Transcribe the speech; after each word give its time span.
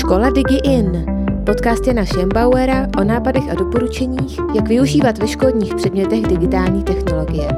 Škola 0.00 0.30
DigiIn. 0.30 1.06
Podcast 1.46 1.86
Jana 1.86 2.04
Schembauera 2.06 2.88
o 2.98 3.04
nápadech 3.04 3.48
a 3.50 3.54
doporučeních, 3.54 4.38
jak 4.54 4.68
využívat 4.68 5.18
ve 5.18 5.28
školních 5.28 5.74
předmětech 5.74 6.22
digitální 6.22 6.84
technologie. 6.84 7.48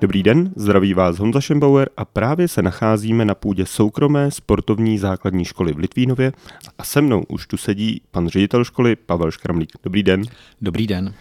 Dobrý 0.00 0.22
den, 0.22 0.52
zdraví 0.56 0.94
vás 0.94 1.18
Honza 1.18 1.40
Schembauer 1.40 1.90
a 1.96 2.04
právě 2.04 2.48
se 2.48 2.62
nacházíme 2.62 3.24
na 3.24 3.34
půdě 3.34 3.66
soukromé 3.66 4.30
sportovní 4.30 4.98
základní 4.98 5.44
školy 5.44 5.72
v 5.72 5.78
Litvínově 5.78 6.32
a 6.78 6.84
se 6.84 7.00
mnou 7.00 7.22
už 7.28 7.46
tu 7.46 7.56
sedí 7.56 8.00
pan 8.10 8.28
ředitel 8.28 8.64
školy 8.64 8.96
Pavel 8.96 9.30
Škramlík. 9.30 9.72
Dobrý 9.82 10.02
den. 10.02 10.22
Dobrý 10.60 10.86
den. 10.86 11.14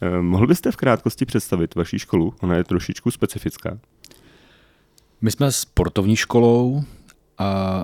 Eh, 0.00 0.22
mohl 0.22 0.46
byste 0.46 0.70
v 0.70 0.76
krátkosti 0.76 1.24
představit 1.24 1.74
vaši 1.74 1.98
školu? 1.98 2.34
Ona 2.40 2.56
je 2.56 2.64
trošičku 2.64 3.10
specifická. 3.10 3.78
My 5.20 5.30
jsme 5.30 5.52
sportovní 5.52 6.16
školou, 6.16 6.82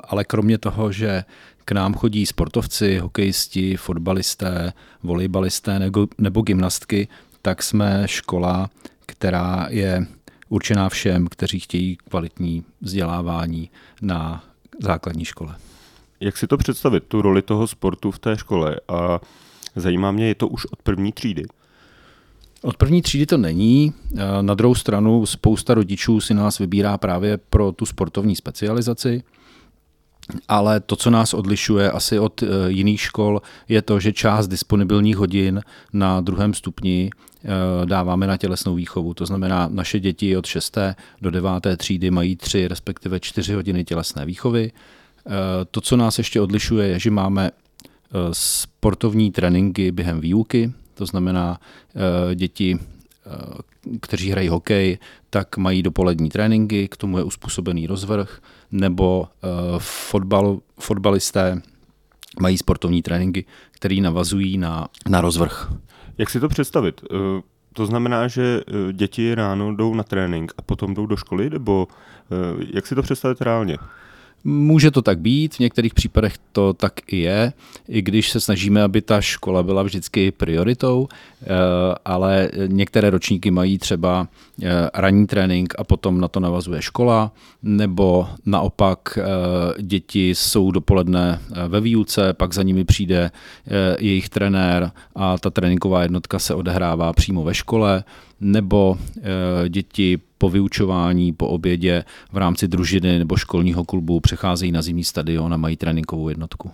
ale 0.09 0.25
kromě 0.25 0.59
toho, 0.59 0.93
že 0.93 1.25
k 1.65 1.73
nám 1.73 1.95
chodí 1.95 2.27
sportovci, 2.27 2.99
hokejisti, 2.99 3.77
fotbalisté, 3.77 4.73
volejbalisté 5.03 5.79
nebo, 5.79 6.07
nebo 6.19 6.43
gymnastky, 6.43 7.09
tak 7.43 7.63
jsme 7.63 8.03
škola, 8.07 8.71
která 9.07 9.67
je 9.71 10.07
určená 10.49 10.89
všem, 10.89 11.27
kteří 11.27 11.61
chtějí 11.61 11.97
kvalitní 11.97 12.65
vzdělávání 12.81 13.71
na 14.03 14.45
základní 14.81 15.25
škole. 15.25 15.57
Jak 16.21 16.37
si 16.37 16.47
to 16.47 16.57
představit, 16.57 17.05
tu 17.09 17.23
roli 17.23 17.43
toho 17.43 17.67
sportu 17.67 18.11
v 18.11 18.19
té 18.19 18.37
škole? 18.37 18.77
A 18.89 19.21
zajímá 19.77 20.13
mě, 20.13 20.29
je 20.29 20.35
to 20.35 20.49
už 20.49 20.65
od 20.65 20.83
první 20.83 21.13
třídy? 21.13 21.43
Od 22.63 22.77
první 22.77 23.03
třídy 23.03 23.27
to 23.27 23.37
není. 23.37 23.93
Na 24.41 24.55
druhou 24.55 24.75
stranu 24.75 25.27
spousta 25.27 25.75
rodičů 25.75 26.21
si 26.21 26.35
nás 26.35 26.59
vybírá 26.59 26.99
právě 26.99 27.37
pro 27.37 27.73
tu 27.73 27.87
sportovní 27.87 28.37
specializaci. 28.37 29.23
Ale 30.49 30.81
to, 30.81 30.97
co 30.97 31.11
nás 31.11 31.35
odlišuje 31.35 31.91
asi 31.91 32.19
od 32.19 32.43
e, 32.43 32.47
jiných 32.67 33.01
škol, 33.01 33.43
je 33.69 33.83
to, 33.83 34.01
že 34.01 34.13
část 34.13 34.49
disponibilních 34.49 35.17
hodin 35.17 35.61
na 35.93 36.21
druhém 36.21 36.55
stupni 36.55 37.11
e, 37.11 37.87
dáváme 37.87 38.27
na 38.27 38.37
tělesnou 38.37 38.75
výchovu. 38.75 39.15
To 39.15 39.27
znamená, 39.27 39.69
naše 39.73 40.01
děti 40.01 40.37
od 40.37 40.47
6. 40.47 40.79
do 41.23 41.31
9. 41.31 41.51
třídy 41.77 42.11
mají 42.11 42.37
3, 42.37 42.69
respektive 42.69 43.21
4 43.21 43.55
hodiny 43.55 43.85
tělesné 43.85 44.27
výchovy. 44.27 44.73
E, 44.73 45.31
to, 45.71 45.81
co 45.81 45.97
nás 45.97 46.19
ještě 46.19 46.41
odlišuje, 46.41 46.89
je, 46.89 46.99
že 46.99 47.11
máme 47.11 47.51
sportovní 48.33 49.31
tréninky 49.33 49.93
během 49.93 50.21
výuky, 50.21 50.73
to 50.95 51.07
znamená 51.07 51.61
děti 52.35 52.79
kteří 54.01 54.31
hrají 54.31 54.49
hokej, 54.49 54.99
tak 55.31 55.57
mají 55.57 55.83
dopolední 55.83 56.29
tréninky, 56.29 56.89
k 56.89 56.97
tomu 56.97 57.19
je 57.19 57.25
uspůsobený 57.25 57.87
rozvrh, 57.87 58.41
nebo 58.73 59.21
uh, 59.21 59.29
fotbal, 59.79 60.59
fotbalisté 60.81 61.63
mají 62.41 62.59
sportovní 62.59 63.03
tréninky, 63.03 63.45
které 63.73 63.97
navazují 64.01 64.59
na, 64.59 64.89
na 65.09 65.21
rozvrh. 65.21 65.73
Jak 66.19 66.31
si 66.31 66.41
to 66.41 66.49
představit? 66.49 67.01
Uh, 67.11 67.19
to 67.73 67.87
znamená, 67.87 68.29
že 68.29 68.61
děti 68.93 69.35
ráno 69.35 69.75
jdou 69.75 69.95
na 69.95 70.03
trénink 70.03 70.53
a 70.59 70.63
potom 70.63 70.95
jdou 70.95 71.07
do 71.07 71.17
školy, 71.17 71.51
nebo 71.51 71.89
jak 72.75 72.87
si 72.87 72.95
to 72.95 73.03
představit 73.03 73.41
reálně? 73.41 73.77
Může 74.45 74.91
to 74.91 75.03
tak 75.03 75.19
být, 75.19 75.55
v 75.55 75.59
některých 75.59 75.95
případech 75.95 76.35
to 76.53 76.73
tak 76.73 76.93
i 77.07 77.17
je, 77.17 77.53
i 77.89 78.03
když 78.03 78.31
se 78.31 78.41
snažíme, 78.41 78.83
aby 78.83 79.03
ta 79.03 79.21
škola 79.21 79.63
byla 79.63 79.83
vždycky 79.83 80.31
prioritou, 80.31 81.09
eh, 81.43 81.47
ale 82.05 82.51
některé 82.67 83.11
ročníky 83.11 83.51
mají 83.51 83.79
třeba 83.79 84.29
eh, 84.63 84.69
ranní 84.95 85.27
trénink 85.27 85.75
a 85.79 85.85
potom 85.85 86.21
na 86.21 86.29
to 86.29 86.41
navazuje 86.41 86.83
škola, 86.83 87.33
nebo 87.63 88.29
naopak 88.47 89.19
eh, 89.19 89.83
děti 89.83 90.31
jsou 90.31 90.71
dopoledne 90.71 91.41
ve 91.69 91.81
výuce, 91.81 92.33
pak 92.33 92.55
za 92.55 92.63
nimi 92.63 92.85
přijde 92.85 93.31
jejich 93.99 94.29
trenér 94.29 94.91
a 95.15 95.39
ta 95.39 95.51
tréninková 95.51 96.03
jednotka 96.03 96.39
se 96.39 96.55
odehrává 96.55 97.13
přímo 97.13 97.45
ve 97.45 97.55
škole, 97.55 98.05
nebo 98.41 98.99
děti 99.69 100.19
po 100.39 100.51
vyučování, 100.51 101.33
po 101.33 101.49
obědě 101.49 102.05
v 102.33 102.37
rámci 102.37 102.69
družiny 102.69 103.19
nebo 103.19 103.37
školního 103.37 103.85
klubu 103.85 104.21
přecházejí 104.21 104.73
na 104.73 104.83
zimní 104.83 105.05
stadion 105.05 105.55
a 105.55 105.57
mají 105.57 105.77
tréninkovou 105.77 106.29
jednotku. 106.29 106.71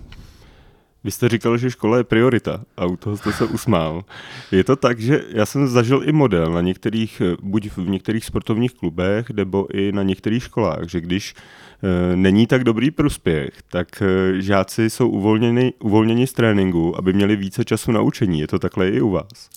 Vy 1.04 1.10
jste 1.10 1.28
říkal, 1.28 1.56
že 1.58 1.70
škola 1.70 1.96
je 1.96 2.04
priorita 2.04 2.64
a 2.76 2.84
u 2.84 2.96
toho 2.96 3.16
jste 3.16 3.32
se 3.32 3.44
usmál. 3.44 4.04
Je 4.52 4.64
to 4.64 4.76
tak, 4.76 5.00
že 5.00 5.24
já 5.28 5.46
jsem 5.46 5.68
zažil 5.68 6.02
i 6.04 6.12
model 6.12 6.52
na 6.52 6.60
některých, 6.60 7.22
buď 7.42 7.70
v 7.76 7.88
některých 7.88 8.24
sportovních 8.24 8.74
klubech, 8.74 9.30
nebo 9.30 9.76
i 9.76 9.92
na 9.92 10.02
některých 10.02 10.42
školách, 10.42 10.88
že 10.88 11.00
když 11.00 11.34
e, 11.34 12.16
není 12.16 12.46
tak 12.46 12.64
dobrý 12.64 12.90
prospěch, 12.90 13.50
tak 13.70 14.02
žáci 14.38 14.90
jsou 14.90 15.08
uvolněni, 15.08 15.72
uvolněni 15.78 16.26
z 16.26 16.32
tréninku, 16.32 16.98
aby 16.98 17.12
měli 17.12 17.36
více 17.36 17.64
času 17.64 17.92
na 17.92 18.00
učení. 18.00 18.40
Je 18.40 18.46
to 18.46 18.58
takhle 18.58 18.88
i 18.88 19.00
u 19.00 19.10
vás? 19.10 19.50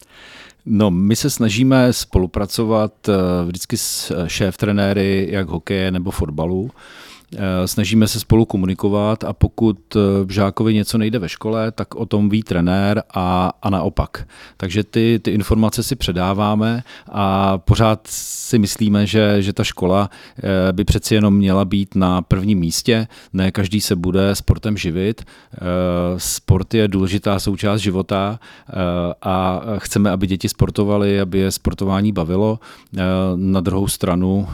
No, 0.70 0.92
my 0.92 1.16
se 1.16 1.30
snažíme 1.30 1.94
spolupracovat 1.94 3.10
eh, 3.10 3.14
vždycky 3.46 3.78
s 3.78 4.12
eh, 4.12 4.30
šéf-trenéry, 4.30 5.28
jak 5.32 5.48
hokeje 5.48 5.92
nebo 5.92 6.12
fotbalu. 6.12 6.72
Eh, 7.36 7.68
snažíme 7.68 8.08
se 8.08 8.20
spolu 8.20 8.46
komunikovat 8.46 9.24
a 9.24 9.34
pokud 9.34 9.78
v 10.24 10.32
žákovi 10.32 10.74
něco 10.74 10.98
nejde 10.98 11.20
ve 11.20 11.30
škole, 11.30 11.72
tak 11.72 11.96
o 11.96 12.06
tom 12.06 12.30
ví 12.30 12.44
trenér 12.44 13.04
a, 13.14 13.52
a 13.62 13.70
naopak. 13.70 14.28
Takže 14.58 14.84
ty, 14.84 15.20
ty 15.24 15.32
informace 15.32 15.84
si 15.84 15.96
předáváme 15.96 16.84
a 17.12 17.58
pořád 17.58 18.08
si 18.08 18.60
myslíme, 18.60 19.08
že, 19.08 19.42
že 19.42 19.54
ta 19.54 19.64
škola 19.64 20.10
by 20.72 20.84
přeci 20.84 21.16
jenom 21.16 21.36
měla 21.36 21.66
být 21.66 21.96
na 21.96 22.22
prvním 22.22 22.60
místě. 22.60 23.08
Ne 23.34 23.52
každý 23.52 23.82
se 23.82 23.96
bude 23.96 24.36
sportem 24.36 24.78
živit. 24.78 25.26
Sport 26.18 26.74
je 26.74 26.88
důležitá 26.88 27.40
součást 27.40 27.82
života 27.82 28.40
a 29.22 29.62
chceme, 29.78 30.12
aby 30.12 30.28
děti 30.28 30.50
sportovali, 30.50 31.22
aby 31.22 31.40
je 31.40 31.52
sportování 31.52 32.12
bavilo. 32.12 32.60
Na 33.36 33.62
druhou 33.62 33.88
stranu 33.88 34.48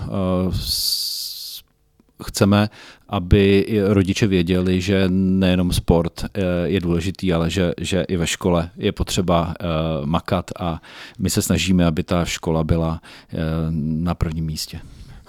chceme, 2.24 2.70
aby 3.10 3.66
rodiče 3.88 4.28
věděli, 4.28 4.82
že 4.82 5.06
nejenom 5.10 5.74
sport 5.74 6.26
eh, 6.26 6.42
je 6.66 6.80
důležitý, 6.80 7.34
ale 7.34 7.50
že, 7.50 7.74
že 7.78 8.02
i 8.02 8.18
ve 8.18 8.28
škole 8.28 8.70
je 8.78 8.92
potřeba 8.92 9.54
eh, 9.60 9.66
makat 10.06 10.52
a 10.60 10.82
my 11.20 11.30
se 11.30 11.42
snažíme, 11.42 11.86
aby 11.86 12.04
ta 12.04 12.26
škola 12.26 12.64
byla 12.64 13.02
eh, 13.04 13.38
na 13.72 14.16
prvním 14.16 14.46
místě. 14.46 14.80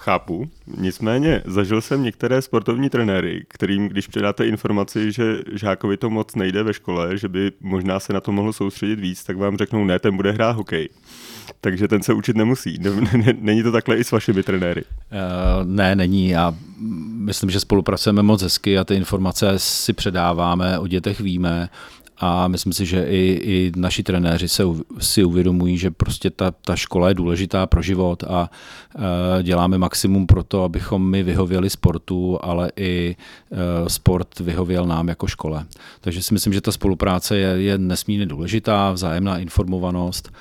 Chápu, 0.05 0.49
nicméně 0.77 1.41
zažil 1.45 1.81
jsem 1.81 2.03
některé 2.03 2.41
sportovní 2.41 2.89
trenéry, 2.89 3.45
kterým, 3.47 3.87
když 3.87 4.07
předáte 4.07 4.47
informaci, 4.47 5.11
že 5.11 5.37
žákovi 5.53 5.97
to 5.97 6.09
moc 6.09 6.35
nejde 6.35 6.63
ve 6.63 6.73
škole, 6.73 7.17
že 7.17 7.29
by 7.29 7.51
možná 7.61 7.99
se 7.99 8.13
na 8.13 8.21
to 8.21 8.31
mohl 8.31 8.53
soustředit 8.53 8.99
víc, 8.99 9.23
tak 9.23 9.37
vám 9.37 9.57
řeknou, 9.57 9.85
ne, 9.85 9.99
ten 9.99 10.15
bude 10.15 10.31
hrát 10.31 10.51
hokej. 10.51 10.89
Takže 11.61 11.87
ten 11.87 12.03
se 12.03 12.13
učit 12.13 12.35
nemusí. 12.35 12.79
Není 13.39 13.63
to 13.63 13.71
takhle 13.71 13.97
i 13.97 14.03
s 14.03 14.11
vašimi 14.11 14.43
trenéry? 14.43 14.83
Uh, 14.83 15.67
ne, 15.67 15.95
není. 15.95 16.29
Já 16.29 16.55
myslím, 17.17 17.49
že 17.49 17.59
spolupracujeme 17.59 18.23
moc 18.23 18.41
hezky 18.41 18.77
a 18.77 18.83
ty 18.83 18.95
informace 18.95 19.53
si 19.57 19.93
předáváme, 19.93 20.79
o 20.79 20.87
dětech 20.87 21.19
víme 21.19 21.69
a 22.17 22.47
myslím 22.47 22.73
si, 22.73 22.85
že 22.85 23.03
i, 23.03 23.39
i 23.43 23.71
naši 23.75 24.03
trenéři 24.03 24.47
se, 24.47 24.63
si 24.99 25.23
uvědomují, 25.23 25.77
že 25.77 25.91
prostě 25.91 26.29
ta, 26.29 26.51
ta 26.51 26.75
škola 26.75 27.07
je 27.07 27.13
důležitá 27.13 27.67
pro 27.67 27.81
život 27.81 28.23
a 28.23 28.49
e, 29.39 29.43
děláme 29.43 29.77
maximum 29.77 30.27
pro 30.27 30.43
to, 30.43 30.63
abychom 30.63 31.09
my 31.09 31.23
vyhověli 31.23 31.69
sportu, 31.69 32.39
ale 32.41 32.71
i 32.75 33.15
e, 33.51 33.89
sport 33.89 34.39
vyhověl 34.39 34.85
nám 34.85 35.07
jako 35.07 35.27
škole. 35.27 35.65
Takže 36.01 36.23
si 36.23 36.33
myslím, 36.33 36.53
že 36.53 36.61
ta 36.61 36.71
spolupráce 36.71 37.37
je, 37.37 37.47
je 37.47 37.77
nesmírně 37.77 38.25
důležitá, 38.25 38.91
vzájemná 38.91 39.37
informovanost 39.37 40.31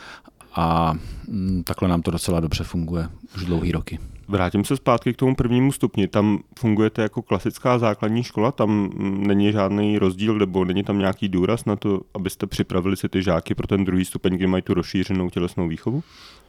a 0.55 0.95
mm, 1.29 1.63
takhle 1.65 1.89
nám 1.89 2.03
to 2.03 2.11
docela 2.11 2.41
dobře 2.41 2.65
funguje 2.65 3.09
už 3.37 3.45
dlouhý 3.45 3.73
roky. 3.73 3.99
Vrátím 4.29 4.65
se 4.65 4.77
zpátky 4.77 5.13
k 5.13 5.17
tomu 5.17 5.35
prvnímu 5.35 5.73
stupni. 5.73 6.09
Tam 6.09 6.39
fungujete 6.59 7.03
jako 7.03 7.23
klasická 7.23 7.79
základní 7.79 8.23
škola, 8.23 8.53
tam 8.53 8.91
není 9.27 9.53
žádný 9.53 9.99
rozdíl, 9.99 10.39
nebo 10.39 10.65
není 10.65 10.83
tam 10.83 10.99
nějaký 10.99 11.29
důraz 11.29 11.65
na 11.65 11.77
to, 11.77 12.01
abyste 12.15 12.47
připravili 12.47 12.97
si 12.97 13.09
ty 13.09 13.23
žáky 13.23 13.55
pro 13.55 13.67
ten 13.67 13.85
druhý 13.85 14.05
stupeň, 14.05 14.37
kdy 14.37 14.47
mají 14.47 14.63
tu 14.63 14.75
rozšířenou 14.75 15.31
tělesnou 15.31 15.69
výchovu? 15.69 16.03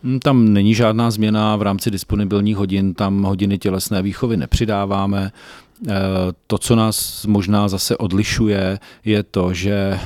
Mm, 0.04 0.20
tam 0.20 0.54
není 0.54 0.76
žádná 0.76 1.12
změna 1.12 1.56
v 1.56 1.62
rámci 1.62 1.92
disponibilních 1.92 2.58
hodin, 2.58 2.94
tam 2.94 3.24
hodiny 3.24 3.58
tělesné 3.58 4.02
výchovy 4.02 4.38
nepřidáváme. 4.38 5.32
Eh, 5.88 5.94
to, 6.48 6.58
co 6.58 6.76
nás 6.76 7.26
možná 7.26 7.68
zase 7.68 7.98
odlišuje, 7.98 8.80
je 9.06 9.24
to, 9.24 9.54
že 9.54 9.74
eh, 9.74 10.00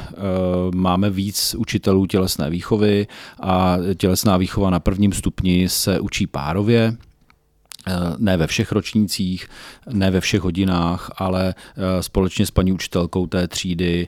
máme 0.75 1.09
víc 1.09 1.55
učitelů 1.57 2.05
tělesné 2.05 2.49
výchovy 2.49 3.07
a 3.39 3.77
tělesná 3.97 4.37
výchova 4.37 4.69
na 4.69 4.79
prvním 4.79 5.13
stupni 5.13 5.69
se 5.69 5.99
učí 5.99 6.27
párově. 6.27 6.97
Eh, 7.89 8.15
ne 8.17 8.37
ve 8.37 8.47
všech 8.47 8.71
ročnících, 8.71 9.47
ne 9.89 10.11
ve 10.11 10.21
všech 10.21 10.41
hodinách, 10.41 11.11
ale 11.17 11.55
společně 12.01 12.45
s 12.45 12.51
paní 12.51 12.71
učitelkou 12.71 13.27
té 13.27 13.47
třídy 13.47 14.07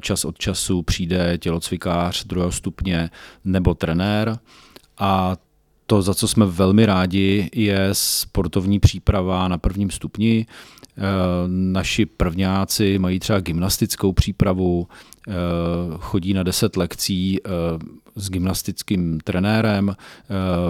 čas 0.00 0.24
od 0.24 0.38
času 0.38 0.82
přijde 0.82 1.38
tělocvikář 1.38 2.24
druhého 2.24 2.52
stupně 2.52 3.10
nebo 3.44 3.74
trenér 3.74 4.38
a 4.98 5.36
to, 5.86 6.02
za 6.02 6.14
co 6.14 6.28
jsme 6.28 6.46
velmi 6.46 6.86
rádi, 6.86 7.50
je 7.54 7.88
sportovní 7.92 8.80
příprava 8.80 9.48
na 9.48 9.58
prvním 9.58 9.90
stupni. 9.90 10.46
Naši 11.46 12.06
prvňáci 12.06 12.98
mají 12.98 13.18
třeba 13.18 13.40
gymnastickou 13.40 14.12
přípravu, 14.12 14.88
chodí 15.98 16.34
na 16.34 16.42
10 16.42 16.76
lekcí 16.76 17.40
s 18.16 18.30
gymnastickým 18.30 19.20
trenérem. 19.24 19.96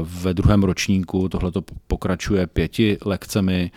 Ve 0.03 0.35
druhém 0.35 0.63
ročníku 0.63 1.29
tohleto 1.29 1.63
pokračuje 1.87 2.47
pěti 2.47 2.99
lekcemi 3.05 3.71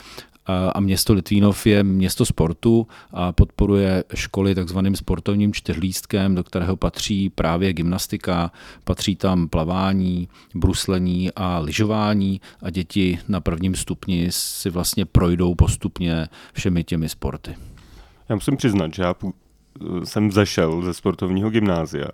a 0.74 0.80
město 0.80 1.14
Litvínov 1.14 1.66
je 1.66 1.84
město 1.84 2.26
sportu 2.26 2.88
a 3.12 3.32
podporuje 3.32 4.04
školy 4.16 4.56
takzvaným 4.56 4.96
sportovním 4.96 5.54
čtyřlístkem, 5.54 6.36
do 6.36 6.44
kterého 6.44 6.78
patří 6.78 7.30
právě 7.30 7.74
gymnastika, 7.74 8.52
patří 8.84 9.16
tam 9.16 9.48
plavání, 9.48 10.30
bruslení 10.56 11.32
a 11.36 11.60
lyžování 11.60 12.42
a 12.62 12.70
děti 12.70 13.20
na 13.28 13.42
prvním 13.42 13.76
stupni 13.76 14.28
si 14.30 14.70
vlastně 14.70 15.06
projdou 15.06 15.56
postupně 15.56 16.28
všemi 16.54 16.84
těmi 16.84 17.10
sporty. 17.10 17.56
Já 18.30 18.36
musím 18.36 18.58
přiznat, 18.58 18.94
že 18.94 19.04
já 19.04 19.16
jsem 20.04 20.32
zešel 20.32 20.82
ze 20.82 20.94
sportovního 20.94 21.50
gymnázia 21.50 22.08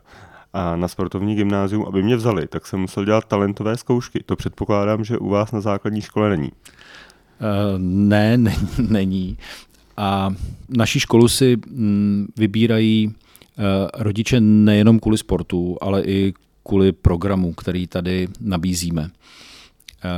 a 0.53 0.75
na 0.75 0.87
sportovní 0.87 1.35
gymnázium, 1.35 1.85
aby 1.87 2.03
mě 2.03 2.15
vzali, 2.15 2.47
tak 2.47 2.67
jsem 2.67 2.79
musel 2.79 3.05
dělat 3.05 3.25
talentové 3.25 3.77
zkoušky. 3.77 4.23
To 4.25 4.35
předpokládám, 4.35 5.03
že 5.03 5.17
u 5.17 5.29
vás 5.29 5.51
na 5.51 5.61
základní 5.61 6.01
škole 6.01 6.29
není. 6.29 6.51
Eh, 7.41 7.77
ne, 7.77 8.37
ne, 8.37 8.55
není. 8.89 9.37
A 9.97 10.35
naší 10.69 10.99
školu 10.99 11.27
si 11.27 11.57
mm, 11.67 12.27
vybírají 12.37 13.13
eh, 13.13 13.61
rodiče 13.93 14.41
nejenom 14.41 14.99
kvůli 14.99 15.17
sportu, 15.17 15.77
ale 15.81 16.01
i 16.03 16.33
kvůli 16.63 16.91
programu, 16.91 17.53
který 17.53 17.87
tady 17.87 18.27
nabízíme. 18.39 19.09
Eh, 20.03 20.09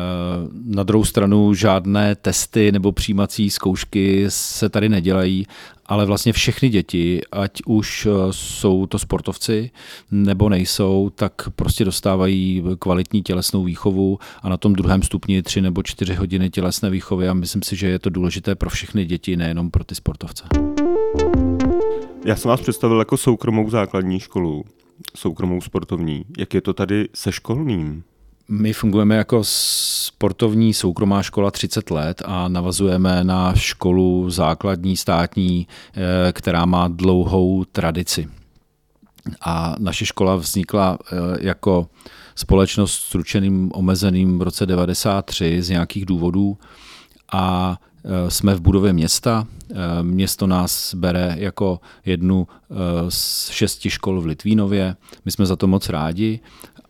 na 0.65 0.83
druhou 0.83 1.05
stranu 1.05 1.53
žádné 1.53 2.15
testy 2.15 2.71
nebo 2.71 2.91
přijímací 2.91 3.49
zkoušky 3.49 4.25
se 4.27 4.69
tady 4.69 4.89
nedělají 4.89 5.47
ale 5.87 6.05
vlastně 6.05 6.33
všechny 6.33 6.69
děti, 6.69 7.21
ať 7.31 7.51
už 7.65 8.05
eh, 8.05 8.11
jsou 8.31 8.85
to 8.85 8.99
sportovci 8.99 9.71
nebo 10.11 10.49
nejsou, 10.49 11.11
tak 11.15 11.33
prostě 11.55 11.85
dostávají 11.85 12.63
kvalitní 12.79 13.23
tělesnou 13.23 13.63
výchovu 13.63 14.19
a 14.41 14.49
na 14.49 14.57
tom 14.57 14.73
druhém 14.73 15.03
stupni 15.03 15.41
tři 15.41 15.61
nebo 15.61 15.83
čtyři 15.83 16.15
hodiny 16.15 16.49
tělesné 16.49 16.89
výchovy 16.89 17.29
a 17.29 17.33
myslím 17.33 17.61
si, 17.61 17.75
že 17.75 17.87
je 17.87 17.99
to 17.99 18.09
důležité 18.09 18.55
pro 18.55 18.69
všechny 18.69 19.05
děti, 19.05 19.35
nejenom 19.35 19.71
pro 19.71 19.83
ty 19.83 19.95
sportovce. 19.95 20.43
Já 22.25 22.35
jsem 22.35 22.49
vás 22.49 22.61
představil 22.61 22.99
jako 22.99 23.17
soukromou 23.17 23.69
základní 23.69 24.19
školu, 24.19 24.65
soukromou 25.15 25.61
sportovní. 25.61 26.25
Jak 26.37 26.53
je 26.53 26.61
to 26.61 26.73
tady 26.73 27.09
se 27.13 27.31
školným? 27.31 28.03
My 28.49 28.73
fungujeme 28.73 29.15
jako 29.15 29.41
sportovní 29.43 30.73
soukromá 30.73 31.23
škola 31.23 31.51
30 31.51 31.91
let 31.91 32.21
a 32.25 32.47
navazujeme 32.47 33.23
na 33.23 33.55
školu 33.55 34.29
základní 34.29 34.97
státní, 34.97 35.67
eh, 35.93 36.31
která 36.31 36.65
má 36.65 36.87
dlouhou 36.87 37.65
tradici. 37.65 38.29
A 39.41 39.75
naše 39.79 40.05
škola 40.05 40.35
vznikla 40.35 40.97
eh, 41.01 41.15
jako 41.41 41.89
společnost 42.35 42.93
s 42.93 43.15
ručeným 43.15 43.71
omezeným 43.73 44.39
v 44.39 44.41
roce 44.41 44.65
93 44.65 45.61
z 45.61 45.69
nějakých 45.69 46.05
důvodů 46.05 46.57
a 47.31 47.77
eh, 48.05 48.31
jsme 48.31 48.55
v 48.55 48.61
budově 48.61 48.93
města. 48.93 49.47
Město 50.01 50.47
nás 50.47 50.93
bere 50.93 51.35
jako 51.39 51.79
jednu 52.05 52.47
z 53.09 53.49
šesti 53.49 53.89
škol 53.89 54.21
v 54.21 54.25
Litvínově. 54.25 54.95
My 55.25 55.31
jsme 55.31 55.45
za 55.45 55.55
to 55.55 55.67
moc 55.67 55.89
rádi 55.89 56.39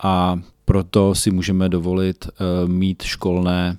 a 0.04 0.40
proto 0.68 1.16
si 1.16 1.32
můžeme 1.32 1.70
dovolit 1.70 2.28
eh, 2.28 2.68
mít 2.68 3.04
školné 3.04 3.78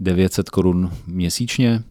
900 0.00 0.50
korun 0.50 0.92
měsíčně, 1.06 1.82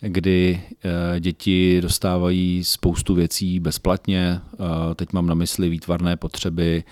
kdy 0.00 0.60
eh, 0.84 1.20
děti 1.20 1.80
dostávají 1.80 2.64
spoustu 2.64 3.14
věcí 3.14 3.60
bezplatně. 3.60 4.40
Eh, 4.40 4.94
teď 4.94 5.12
mám 5.12 5.26
na 5.26 5.34
mysli 5.34 5.68
výtvarné 5.68 6.16
potřeby, 6.16 6.84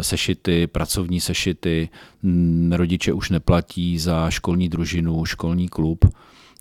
sešity, 0.00 0.66
pracovní 0.66 1.20
sešity. 1.20 1.88
Rodiče 2.70 3.12
už 3.12 3.30
neplatí 3.30 3.98
za 3.98 4.30
školní 4.30 4.68
družinu, 4.68 5.24
školní 5.24 5.68
klub. 5.68 6.04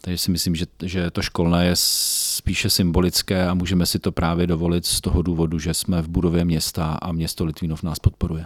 Takže 0.01 0.17
si 0.17 0.31
myslím, 0.31 0.55
že, 0.55 0.65
že 0.83 1.11
to 1.11 1.21
školné 1.21 1.65
je 1.65 1.71
spíše 1.75 2.69
symbolické 2.69 3.47
a 3.47 3.53
můžeme 3.53 3.85
si 3.85 3.99
to 3.99 4.11
právě 4.11 4.47
dovolit 4.47 4.85
z 4.85 5.01
toho 5.01 5.21
důvodu, 5.21 5.59
že 5.59 5.73
jsme 5.73 6.01
v 6.01 6.07
budově 6.07 6.45
města 6.45 6.97
a 7.01 7.11
město 7.11 7.45
Litvínov 7.45 7.83
nás 7.83 7.99
podporuje. 7.99 8.45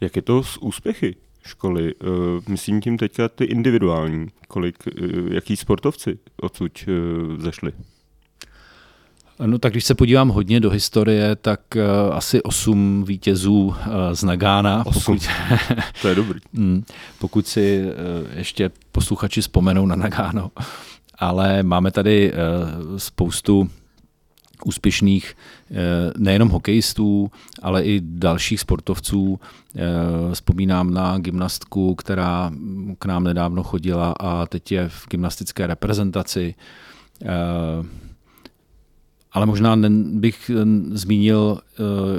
Jak 0.00 0.16
je 0.16 0.22
to 0.22 0.42
s 0.42 0.62
úspěchy 0.62 1.16
školy? 1.44 1.94
Eh, 2.00 2.06
myslím 2.48 2.80
tím 2.80 2.98
teďka 2.98 3.28
ty 3.28 3.44
individuální. 3.44 4.26
Kolik, 4.48 4.76
eh, 4.86 4.92
jaký 5.34 5.56
sportovci 5.56 6.18
odsud 6.36 6.72
eh, 6.88 7.42
zešli? 7.42 7.72
No 9.46 9.58
tak 9.58 9.72
když 9.72 9.84
se 9.84 9.94
podívám 9.94 10.28
hodně 10.28 10.60
do 10.60 10.70
historie, 10.70 11.36
tak 11.36 11.60
uh, 11.76 12.16
asi 12.16 12.42
osm 12.42 13.04
vítězů 13.06 13.66
uh, 13.66 13.74
z 14.12 14.22
Nagána. 14.22 14.84
Pokud, 14.84 15.28
to 16.02 16.08
je 16.08 16.14
dobrý. 16.14 16.40
Mm, 16.52 16.84
pokud 17.18 17.46
si 17.46 17.82
uh, 17.84 18.38
ještě 18.38 18.70
posluchači 18.92 19.40
vzpomenou 19.40 19.86
na 19.86 19.96
Nagáno. 19.96 20.50
Ale 21.18 21.62
máme 21.62 21.90
tady 21.90 22.32
uh, 22.32 22.96
spoustu 22.96 23.70
úspěšných 24.64 25.34
eh, 25.70 25.74
nejenom 26.18 26.48
hokejistů, 26.48 27.30
ale 27.62 27.84
i 27.84 28.00
dalších 28.04 28.60
sportovců. 28.60 29.40
Eh, 29.76 29.80
vzpomínám 30.34 30.94
na 30.94 31.18
gymnastku, 31.18 31.94
která 31.94 32.52
k 32.98 33.06
nám 33.06 33.24
nedávno 33.24 33.62
chodila 33.62 34.14
a 34.20 34.46
teď 34.46 34.72
je 34.72 34.88
v 34.88 35.06
gymnastické 35.10 35.66
reprezentaci. 35.66 36.54
Eh, 37.22 37.26
ale 39.32 39.46
možná 39.46 39.76
bych 40.04 40.50
zmínil 40.90 41.58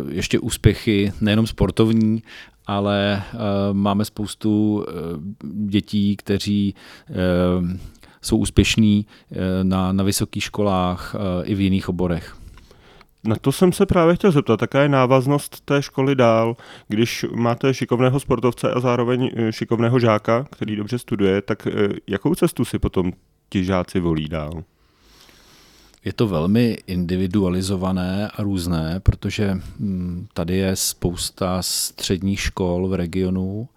ještě 0.09 0.39
úspěchy 0.39 1.13
nejenom 1.21 1.47
sportovní, 1.47 2.23
ale 2.67 3.23
máme 3.73 4.05
spoustu 4.05 4.85
dětí, 5.43 6.15
kteří 6.15 6.75
jsou 8.27 8.37
úspěšní 8.37 9.05
eh, 9.31 9.35
na, 9.63 9.93
na 9.93 10.03
vysokých 10.03 10.43
školách 10.43 11.15
eh, 11.15 11.45
i 11.45 11.55
v 11.55 11.61
jiných 11.61 11.89
oborech. 11.89 12.37
Na 13.23 13.35
to 13.35 13.51
jsem 13.51 13.73
se 13.73 13.85
právě 13.85 14.15
chtěl 14.15 14.31
zeptat, 14.31 14.61
jaká 14.61 14.81
je 14.81 14.89
návaznost 14.89 15.61
té 15.65 15.81
školy 15.81 16.15
dál, 16.15 16.57
když 16.87 17.25
máte 17.35 17.73
šikovného 17.73 18.19
sportovce 18.19 18.71
a 18.71 18.79
zároveň 18.79 19.31
eh, 19.35 19.51
šikovného 19.51 19.99
žáka, 19.99 20.47
který 20.51 20.75
dobře 20.75 20.99
studuje, 20.99 21.41
tak 21.41 21.67
jakou 22.07 22.35
cestu 22.35 22.65
si 22.65 22.79
potom 22.79 23.11
ti 23.49 23.63
žáci 23.63 23.99
volí 23.99 24.27
dál? 24.27 24.63
Je 26.05 26.13
to 26.13 26.27
velmi 26.27 26.77
individualizované 26.87 28.27
a 28.27 28.43
různé, 28.43 28.99
protože 28.99 29.53
hm, 29.79 30.27
tady 30.33 30.57
je 30.57 30.75
spousta 30.75 31.61
středních 31.61 32.39
škol 32.39 32.87
v 32.87 32.93
regionu. 32.93 33.69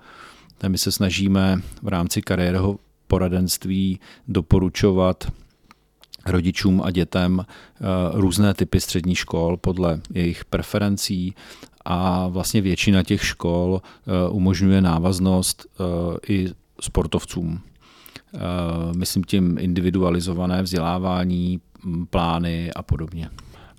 My 0.69 0.79
se 0.79 0.93
snažíme 0.93 1.61
v 1.83 1.89
rámci 1.89 2.23
kariérového 2.23 2.79
poradenství 3.11 4.01
doporučovat 4.29 5.33
rodičům 6.27 6.83
a 6.85 6.91
dětem 6.91 7.41
eh, 7.41 7.85
různé 8.13 8.55
typy 8.55 8.81
středních 8.81 9.19
škol 9.19 9.57
podle 9.57 10.01
jejich 10.15 10.45
preferencí 10.45 11.35
a 11.85 12.29
vlastně 12.29 12.61
většina 12.61 13.03
těch 13.03 13.25
škol 13.25 13.83
eh, 13.83 14.31
umožňuje 14.31 14.81
návaznost 14.81 15.67
eh, 15.67 16.33
i 16.33 16.49
sportovcům. 16.81 17.61
Myslím 18.97 19.25
tím 19.25 19.59
individualizované 19.59 20.63
vzdělávání, 20.63 21.61
plány 22.11 22.73
a 22.73 22.83
podobně. 22.83 23.31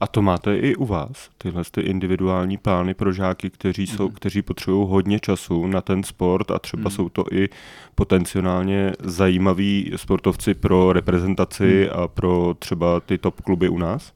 A 0.02 0.08
to 0.08 0.22
máte 0.22 0.58
i 0.58 0.76
u 0.76 0.86
vás, 0.86 1.30
tyhle 1.38 1.64
ty 1.72 1.82
individuální 1.82 2.58
plány 2.58 2.94
pro 2.94 3.14
žáky, 3.14 3.50
kteří, 3.50 3.88
jsou, 3.88 4.08
mm. 4.10 4.14
kteří 4.14 4.42
potřebují 4.42 4.88
hodně 4.90 5.20
času 5.20 5.68
na 5.68 5.82
ten 5.82 6.04
sport 6.04 6.52
a 6.52 6.60
třeba 6.60 6.84
mm. 6.84 6.96
jsou 6.96 7.10
to 7.10 7.26
i 7.32 7.50
potenciálně 7.96 8.94
zajímaví 9.04 9.92
sportovci 9.96 10.54
pro 10.54 10.94
reprezentaci 10.94 11.90
mm. 11.94 12.00
a 12.00 12.08
pro 12.08 12.56
třeba 12.60 13.00
ty 13.00 13.18
top 13.18 13.42
kluby 13.42 13.70
u 13.70 13.78
nás? 13.78 14.14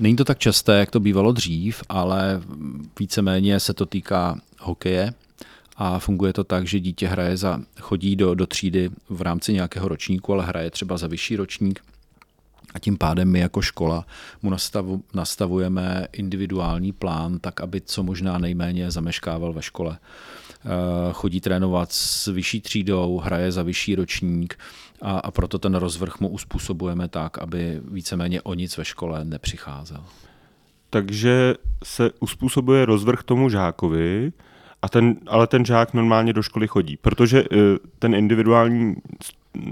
Není 0.00 0.16
to 0.16 0.24
tak 0.24 0.38
časté, 0.38 0.78
jak 0.78 0.90
to 0.90 1.00
bývalo 1.00 1.32
dřív, 1.32 1.82
ale 1.88 2.42
víceméně 3.00 3.60
se 3.60 3.74
to 3.74 3.86
týká 3.86 4.40
hokeje, 4.60 5.12
a 5.76 5.98
funguje 5.98 6.32
to 6.32 6.44
tak, 6.44 6.66
že 6.66 6.80
dítě 6.80 7.08
hraje 7.08 7.36
za, 7.36 7.60
chodí 7.80 8.16
do, 8.16 8.34
do 8.34 8.46
třídy 8.46 8.90
v 9.08 9.22
rámci 9.22 9.52
nějakého 9.52 9.88
ročníku, 9.88 10.32
ale 10.32 10.44
hraje 10.44 10.70
třeba 10.70 10.98
za 10.98 11.06
vyšší 11.06 11.36
ročník 11.36 11.80
a 12.76 12.78
tím 12.78 12.98
pádem 12.98 13.28
my 13.28 13.38
jako 13.40 13.62
škola 13.62 14.06
mu 14.42 14.50
nastavu, 14.50 15.04
nastavujeme 15.14 16.06
individuální 16.12 16.92
plán, 16.92 17.38
tak 17.38 17.60
aby 17.60 17.80
co 17.80 18.02
možná 18.02 18.38
nejméně 18.38 18.90
zameškával 18.90 19.52
ve 19.52 19.62
škole. 19.62 19.98
Eh, 19.98 20.68
chodí 21.12 21.40
trénovat 21.40 21.92
s 21.92 22.26
vyšší 22.26 22.60
třídou, 22.60 23.18
hraje 23.18 23.52
za 23.52 23.62
vyšší 23.62 23.94
ročník 23.94 24.58
a, 25.02 25.18
a 25.18 25.30
proto 25.30 25.58
ten 25.58 25.74
rozvrh 25.74 26.20
mu 26.20 26.28
uspůsobujeme 26.28 27.08
tak, 27.08 27.38
aby 27.38 27.80
víceméně 27.90 28.42
o 28.42 28.54
nic 28.54 28.76
ve 28.76 28.84
škole 28.84 29.24
nepřicházel. 29.24 30.04
Takže 30.90 31.54
se 31.84 32.10
uspůsobuje 32.20 32.84
rozvrh 32.84 33.22
tomu 33.22 33.48
žákovi, 33.48 34.32
a 34.82 34.88
ten, 34.88 35.16
ale 35.26 35.46
ten 35.46 35.64
žák 35.64 35.94
normálně 35.94 36.32
do 36.32 36.42
školy 36.42 36.68
chodí, 36.68 36.96
protože 36.96 37.44
uh, 37.48 37.58
ten 37.98 38.14
individuální 38.14 38.94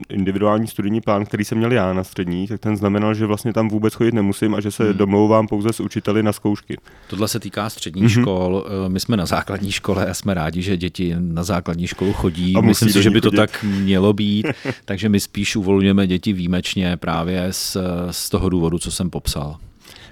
individuální 0.08 0.66
studijní 0.66 1.00
plán, 1.00 1.24
který 1.24 1.44
jsem 1.44 1.58
měl 1.58 1.72
já 1.72 1.92
na 1.92 2.04
střední, 2.04 2.46
tak 2.46 2.60
ten 2.60 2.76
znamenal, 2.76 3.14
že 3.14 3.26
vlastně 3.26 3.52
tam 3.52 3.68
vůbec 3.68 3.94
chodit 3.94 4.14
nemusím 4.14 4.54
a 4.54 4.60
že 4.60 4.70
se 4.70 4.84
hmm. 4.84 4.94
domlouvám 4.94 5.46
pouze 5.46 5.72
s 5.72 5.80
učiteli 5.80 6.22
na 6.22 6.32
zkoušky. 6.32 6.76
Tohle 7.08 7.28
se 7.28 7.40
týká 7.40 7.70
středních 7.70 8.04
mm-hmm. 8.04 8.22
škol. 8.22 8.64
Eh, 8.66 8.88
my 8.88 9.00
jsme 9.00 9.16
na 9.16 9.26
základní 9.26 9.72
škole 9.72 10.06
a 10.06 10.14
jsme 10.14 10.34
rádi, 10.34 10.62
že 10.62 10.76
děti 10.76 11.14
na 11.18 11.44
základní 11.44 11.86
školu 11.86 12.12
chodí. 12.12 12.56
A 12.56 12.60
Myslím 12.60 12.92
si, 12.92 13.02
že 13.02 13.10
by 13.10 13.20
to 13.20 13.28
chodit. 13.28 13.36
tak 13.36 13.62
mělo 13.62 14.12
být, 14.12 14.46
takže 14.84 15.08
my 15.08 15.20
spíš 15.20 15.56
uvolňujeme 15.56 16.06
děti 16.06 16.32
výjimečně 16.32 16.96
právě 16.96 17.48
z, 17.50 17.76
z 18.10 18.30
toho 18.30 18.48
důvodu, 18.48 18.78
co 18.78 18.90
jsem 18.90 19.10
popsal. 19.10 19.56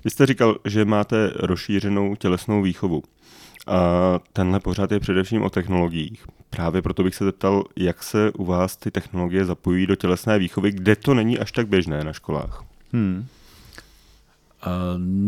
Vy 0.05 0.11
jste 0.11 0.27
říkal, 0.27 0.57
že 0.65 0.85
máte 0.85 1.33
rozšířenou 1.37 2.17
tělesnou 2.17 2.63
výchovu. 2.63 3.03
A 3.67 4.19
tenhle 4.33 4.61
pořád 4.61 4.93
je 4.93 5.01
především 5.01 5.43
o 5.43 5.51
technologiích. 5.51 6.27
Právě 6.51 6.83
proto 6.83 7.03
bych 7.03 7.15
se 7.15 7.25
zeptal, 7.25 7.65
jak 7.77 8.03
se 8.03 8.31
u 8.33 8.45
vás 8.45 8.77
ty 8.77 8.91
technologie 8.91 9.45
zapojují 9.45 9.87
do 9.87 9.97
tělesné 9.97 10.39
výchovy, 10.39 10.73
kde 10.73 10.97
to 10.97 11.15
není 11.15 11.39
až 11.39 11.53
tak 11.53 11.69
běžné 11.69 12.05
na 12.05 12.13
školách. 12.13 12.65
Hmm. 12.93 13.27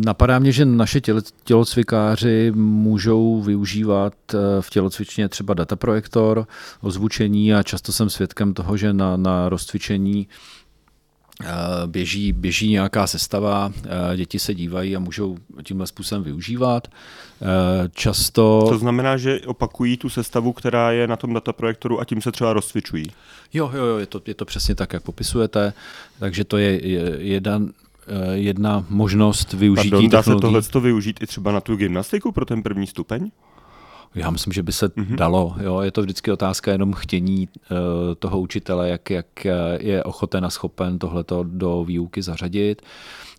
Napadá 0.04 0.38
mě, 0.38 0.52
že 0.52 0.64
naše 0.64 1.00
tělocvikáři 1.44 2.52
můžou 2.54 3.42
využívat 3.42 4.14
eh, 4.34 4.38
v 4.60 4.70
tělocvičně 4.70 5.28
třeba 5.28 5.54
dataprojektor, 5.54 6.46
ozvučení 6.80 7.54
a 7.54 7.62
často 7.62 7.92
jsem 7.92 8.10
svědkem 8.10 8.54
toho, 8.54 8.76
že 8.76 8.92
na, 8.92 9.16
na 9.16 9.48
rozcvičení 9.48 10.28
běží, 11.86 12.32
běží 12.32 12.70
nějaká 12.70 13.06
sestava, 13.06 13.72
eh, 14.12 14.16
děti 14.16 14.38
se 14.38 14.54
dívají 14.54 14.96
a 14.96 14.98
můžou 14.98 15.36
tímhle 15.62 15.86
způsobem 15.86 16.24
využívat. 16.24 16.88
Eh, 16.88 17.88
často... 17.92 18.66
To 18.68 18.78
znamená, 18.78 19.16
že 19.16 19.40
opakují 19.40 19.96
tu 19.96 20.08
sestavu, 20.08 20.52
která 20.52 20.92
je 20.92 21.06
na 21.06 21.16
tom 21.16 21.34
dataprojektoru 21.34 22.00
a 22.00 22.04
tím 22.04 22.22
se 22.22 22.32
třeba 22.32 22.52
rozcvičují. 22.52 23.06
Jo, 23.52 23.70
jo, 23.74 23.84
jo 23.84 23.98
je, 23.98 24.06
to, 24.06 24.20
je 24.26 24.34
to 24.34 24.44
přesně 24.44 24.74
tak, 24.74 24.92
jak 24.92 25.02
popisujete. 25.02 25.72
Takže 26.18 26.44
to 26.44 26.56
je 26.58 26.86
jeden, 27.22 27.72
jedna 28.32 28.84
možnost 28.88 29.52
využití 29.52 29.90
Pardon, 29.90 30.08
dá 30.08 30.22
se 30.22 30.34
tohle 30.40 30.60
využít 30.80 31.22
i 31.22 31.26
třeba 31.26 31.52
na 31.52 31.60
tu 31.60 31.76
gymnastiku 31.76 32.32
pro 32.32 32.44
ten 32.44 32.62
první 32.62 32.86
stupeň? 32.86 33.30
Já 34.14 34.30
myslím, 34.30 34.52
že 34.52 34.62
by 34.62 34.72
se 34.72 34.86
mm-hmm. 34.86 35.14
dalo. 35.14 35.56
Jo. 35.60 35.80
Je 35.80 35.90
to 35.90 36.02
vždycky 36.02 36.32
otázka 36.32 36.72
jenom 36.72 36.92
chtění 36.92 37.48
uh, 37.48 37.78
toho 38.18 38.40
učitele, 38.40 38.88
jak, 38.88 39.10
jak 39.10 39.26
je 39.78 40.04
ochoten 40.04 40.44
a 40.44 40.50
schopen 40.50 40.98
tohleto 40.98 41.44
do 41.48 41.84
výuky 41.84 42.22
zařadit. 42.22 42.82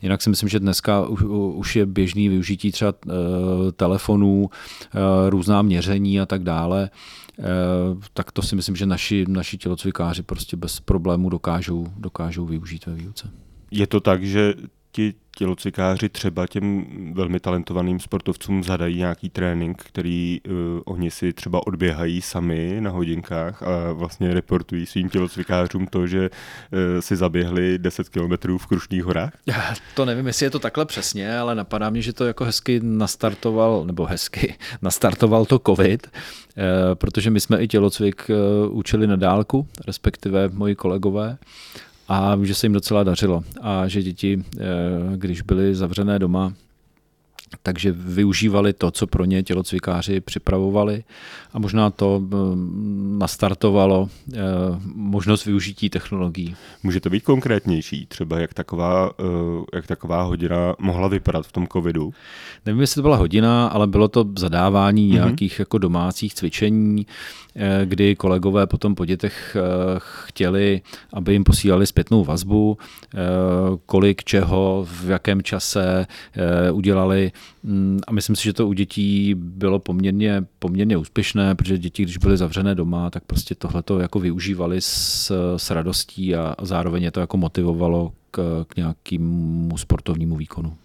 Jinak 0.02 0.22
si 0.22 0.30
myslím, 0.30 0.50
že 0.50 0.60
dneska 0.60 1.08
už, 1.08 1.24
už 1.54 1.76
je 1.76 1.86
běžný 1.86 2.30
využití 2.30 2.72
třeba 2.72 2.94
uh, 3.06 3.12
telefonů, 3.76 4.44
uh, 4.44 4.50
různá 5.30 5.62
měření 5.62 6.22
a 6.22 6.26
tak 6.26 6.44
dále. 6.44 6.90
Uh, 7.40 7.46
tak 8.14 8.32
to 8.32 8.42
si 8.42 8.56
myslím, 8.56 8.76
že 8.76 8.86
naši, 8.86 9.26
naši 9.28 9.58
tělocvikáři 9.58 10.24
prostě 10.24 10.58
bez 10.58 10.80
problémů 10.80 11.30
dokážou, 11.30 11.88
dokážou 11.98 12.46
využít 12.46 12.86
ve 12.86 12.96
výuce. 12.96 13.30
Je 13.72 13.88
to 13.88 14.00
tak, 14.00 14.24
že 14.24 14.54
ti 14.96 15.14
tělocvikáři 15.38 16.10
třeba 16.10 16.48
těm 16.48 16.86
velmi 17.14 17.40
talentovaným 17.40 18.00
sportovcům 18.00 18.64
zadají 18.64 18.98
nějaký 18.98 19.30
trénink, 19.30 19.84
který 19.84 20.42
uh, 20.48 20.54
oni 20.86 21.12
si 21.12 21.34
třeba 21.34 21.68
odběhají 21.68 22.22
sami 22.22 22.78
na 22.80 22.92
hodinkách 22.92 23.64
a 23.64 23.92
vlastně 23.92 24.34
reportují 24.34 24.86
svým 24.86 25.10
tělocvikářům 25.10 25.88
to, 25.88 26.08
že 26.08 26.30
uh, 26.30 26.80
si 27.00 27.16
zaběhli 27.16 27.78
10 27.78 28.10
kilometrů 28.10 28.58
v 28.58 28.66
Krušných 28.66 29.04
horách? 29.04 29.34
Já 29.46 29.74
to 29.96 30.06
nevím, 30.06 30.28
jestli 30.28 30.46
je 30.46 30.50
to 30.50 30.60
takhle 30.60 30.86
přesně, 30.86 31.38
ale 31.38 31.56
napadá 31.56 31.90
mě, 31.90 32.02
že 32.02 32.14
to 32.14 32.26
jako 32.26 32.46
hezky 32.46 32.80
nastartoval, 32.84 33.86
nebo 33.86 34.06
hezky, 34.06 34.56
nastartoval 34.82 35.46
to 35.46 35.60
covid, 35.60 36.08
uh, 36.08 36.14
protože 36.94 37.30
my 37.30 37.40
jsme 37.40 37.64
i 37.64 37.68
tělocvik 37.68 38.30
uh, 38.30 38.78
učili 38.78 39.08
na 39.08 39.16
dálku, 39.16 39.68
respektive 39.88 40.50
moji 40.50 40.76
kolegové 40.76 41.38
a 42.08 42.38
že 42.44 42.56
se 42.56 42.66
jim 42.66 42.74
docela 42.74 43.04
dařilo 43.04 43.44
a 43.62 43.88
že 43.88 44.04
děti, 44.04 44.44
eh, 44.60 44.64
když 45.16 45.42
byly 45.42 45.76
zavřené 45.76 46.20
doma, 46.20 46.54
takže 47.64 47.92
využívali 47.92 48.74
to, 48.74 48.92
co 48.92 49.08
pro 49.08 49.26
ně 49.26 49.44
tělocvikáři 49.44 50.22
připravovali 50.22 51.04
a 51.54 51.60
možná 51.60 51.90
to 51.90 52.22
eh, 52.24 52.36
nastartovalo 53.18 54.10
eh, 54.34 54.38
možnost 54.96 55.46
využití 55.46 55.90
technologií. 55.90 56.56
Může 56.84 57.00
to 57.00 57.10
být 57.10 57.24
konkrétnější, 57.24 58.06
třeba 58.06 58.40
jak 58.40 58.54
taková, 58.54 59.12
jak 59.74 59.88
taková 59.88 60.24
hodina 60.24 60.76
mohla 60.80 61.08
vypadat 61.08 61.48
v 61.48 61.52
tom 61.52 61.68
covidu? 61.68 62.14
Nevím, 62.66 62.82
jestli 62.82 62.96
to 62.96 63.02
byla 63.02 63.16
hodina, 63.16 63.68
ale 63.68 63.88
bylo 63.88 64.08
to 64.08 64.26
zadávání 64.38 65.10
mm-hmm. 65.10 65.14
nějakých 65.14 65.60
jako 65.60 65.78
domácích 65.78 66.34
cvičení, 66.34 67.06
Eh, 67.58 67.86
kdy 67.86 68.16
kolegové 68.16 68.68
potom 68.68 68.96
po 68.96 69.06
dětech 69.06 69.58
eh, 69.60 69.62
chtěli, 69.98 70.82
aby 71.14 71.34
jim 71.34 71.44
posílali 71.44 71.88
zpětnou 71.88 72.24
vazbu, 72.24 72.78
eh, 73.14 73.18
kolik 73.86 74.24
čeho, 74.24 74.88
v 74.90 75.10
jakém 75.10 75.42
čase 75.42 76.08
udělali. 76.72 77.32
Mm, 77.64 78.00
a 78.08 78.12
myslím 78.12 78.36
si, 78.36 78.44
že 78.44 78.54
to 78.54 78.68
u 78.68 78.74
dětí 78.74 79.36
bylo 79.36 79.80
poměrně, 79.80 80.46
poměrně 80.60 80.98
úspěšné, 80.98 81.56
protože 81.56 81.78
děti, 81.78 82.04
když 82.04 82.18
byly 82.18 82.38
zavřené 82.38 82.76
doma, 82.76 83.10
tak 83.10 83.24
prostě 83.24 83.56
tohle 83.56 83.84
to 83.84 84.00
jako 84.00 84.20
využívali 84.20 84.82
s, 84.82 85.32
s 85.58 85.72
radostí 85.72 86.36
a 86.36 86.56
zároveň 86.62 87.04
je 87.04 87.12
to 87.12 87.20
jako 87.20 87.38
motivovalo 87.38 88.14
k, 88.32 88.66
k 88.68 88.76
nějakému 88.76 89.78
sportovnímu 89.78 90.36
výkonu. 90.36 90.78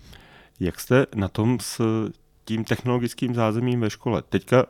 Jak 0.61 0.81
jste 0.81 1.07
na 1.15 1.29
tom 1.29 1.59
s 1.61 1.81
tím 2.45 2.65
technologickým 2.65 3.35
zázemím 3.35 3.81
ve 3.81 3.91
škole? 3.91 4.23
Teďka 4.29 4.67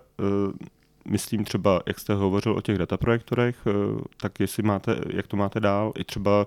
myslím 1.09 1.45
třeba, 1.45 1.81
jak 1.87 1.99
jste 1.99 2.15
hovořil 2.15 2.53
o 2.53 2.61
těch 2.61 2.79
dataprojektorech, 2.79 3.57
eh, 3.67 3.73
tak 4.21 4.41
jestli 4.41 4.63
máte, 4.63 5.01
jak 5.11 5.27
to 5.27 5.37
máte 5.37 5.61
dál, 5.61 5.93
i 5.99 6.05
třeba 6.05 6.47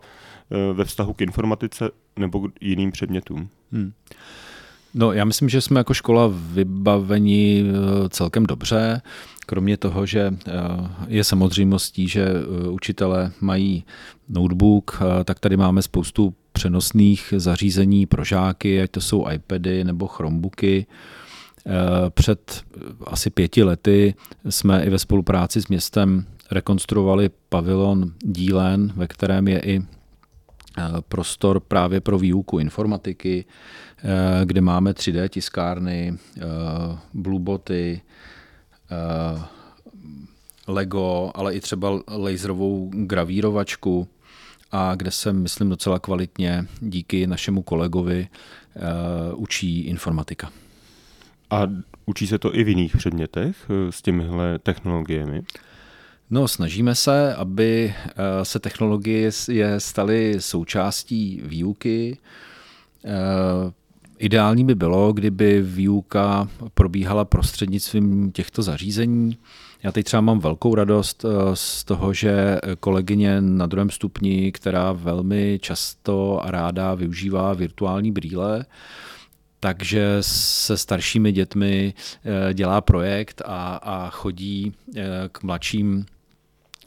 eh, 0.52 0.74
ve 0.74 0.86
vztahu 0.86 1.14
k 1.14 1.22
informatice 1.22 1.90
nebo 2.20 2.40
k 2.40 2.52
jiným 2.62 2.92
předmětům. 2.92 3.50
Hmm. 3.72 3.94
No, 4.94 5.14
já 5.14 5.26
myslím, 5.26 5.50
že 5.50 5.62
jsme 5.62 5.80
jako 5.80 5.94
škola 5.94 6.30
vybaveni 6.34 7.66
eh, 7.66 8.10
celkem 8.10 8.46
dobře, 8.46 9.02
kromě 9.46 9.78
toho, 9.78 10.06
že 10.06 10.34
je 11.08 11.24
samozřejmostí, 11.24 12.08
že 12.08 12.28
učitelé 12.70 13.32
mají 13.42 13.84
notebook, 14.30 15.02
tak 15.24 15.40
tady 15.40 15.58
máme 15.58 15.82
spoustu 15.82 16.34
přenosných 16.52 17.34
zařízení 17.38 18.06
pro 18.06 18.24
žáky, 18.24 18.82
ať 18.82 18.92
to 18.92 19.02
jsou 19.02 19.30
iPady 19.30 19.84
nebo 19.84 20.08
Chromebooky. 20.08 20.86
Eh, 21.68 22.10
před 22.10 22.64
asi 23.08 23.30
pěti 23.30 23.64
lety 23.64 24.16
jsme 24.50 24.84
i 24.84 24.90
ve 24.90 25.00
spolupráci 25.00 25.62
s 25.62 25.68
městem 25.68 26.26
rekonstruovali 26.52 27.30
pavilon 27.50 28.12
Dílen, 28.20 28.92
ve 28.96 29.08
kterém 29.08 29.48
je 29.48 29.60
i 29.60 29.82
eh, 29.82 30.82
prostor 31.08 31.60
právě 31.60 32.02
pro 32.02 32.20
výuku 32.20 32.60
informatiky, 32.60 33.46
eh, 33.48 33.93
kde 34.43 34.62
máme 34.62 34.91
3D 34.91 35.29
tiskárny, 35.29 36.17
blueboty, 37.13 38.01
Lego, 40.67 41.31
ale 41.36 41.55
i 41.55 41.60
třeba 41.60 42.00
laserovou 42.07 42.91
gravírovačku 42.93 44.07
a 44.72 44.95
kde 44.95 45.12
se, 45.12 45.33
myslím, 45.33 45.69
docela 45.69 46.00
kvalitně 46.00 46.65
díky 46.79 47.27
našemu 47.27 47.62
kolegovi 47.62 48.27
učí 49.36 49.81
informatika. 49.81 50.51
A 51.53 51.67
učí 52.05 52.27
se 52.27 52.39
to 52.39 52.55
i 52.55 52.63
v 52.63 52.69
jiných 52.69 52.98
předmětech 52.98 53.55
eh, 53.69 53.91
s 53.91 54.01
těmihle 54.01 54.60
technologiemi? 54.60 55.41
No, 56.29 56.48
snažíme 56.48 56.95
se, 56.95 57.36
aby 57.36 57.93
eh, 57.95 58.45
se 58.45 58.60
technologie 58.60 59.31
je 59.51 59.79
staly 59.79 60.36
součástí 60.39 61.41
výuky. 61.45 62.17
Eh, 64.24 64.25
ideální 64.25 64.65
by 64.65 64.75
bylo, 64.75 65.13
kdyby 65.13 65.62
výuka 65.62 66.48
probíhala 66.74 67.25
prostřednictvím 67.25 68.32
těchto 68.32 68.62
zařízení. 68.62 69.38
Já 69.84 69.92
teď 69.92 70.06
třeba 70.06 70.22
mám 70.22 70.39
velkou 70.39 70.75
radost 70.75 71.25
z 71.53 71.84
toho, 71.84 72.13
že 72.13 72.60
kolegyně 72.80 73.42
na 73.42 73.65
druhém 73.68 73.89
stupni, 73.89 74.51
která 74.51 74.92
velmi 74.92 75.60
často 75.62 76.46
a 76.46 76.51
ráda 76.51 76.96
využívá 76.96 77.53
virtuální 77.53 78.12
brýle, 78.12 78.65
takže 79.60 80.18
se 80.22 80.77
staršími 80.77 81.32
dětmi 81.32 81.94
eh, 82.25 82.53
dělá 82.53 82.82
projekt 82.82 83.42
a, 83.46 83.75
a 83.75 84.10
chodí 84.10 84.74
eh, 84.96 85.03
k 85.32 85.44
mladším 85.44 86.06